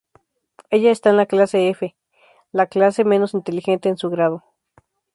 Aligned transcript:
Ella 0.71 0.89
está 0.89 1.11
en 1.11 1.17
la 1.17 1.27
clase 1.27 1.69
F, 1.69 1.95
la 2.51 2.65
clase 2.65 3.05
menos 3.05 3.35
inteligente 3.35 3.87
en 3.87 3.97
su 3.97 4.09
grado. 4.09 4.43